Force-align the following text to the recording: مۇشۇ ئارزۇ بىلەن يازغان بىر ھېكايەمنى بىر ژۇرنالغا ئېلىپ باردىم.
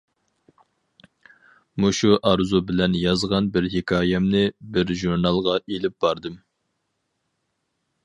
مۇشۇ 1.85 2.17
ئارزۇ 2.31 2.63
بىلەن 2.71 2.97
يازغان 3.03 3.51
بىر 3.59 3.69
ھېكايەمنى 3.77 4.43
بىر 4.79 4.97
ژۇرنالغا 5.03 5.63
ئېلىپ 5.67 6.01
باردىم. 6.07 6.45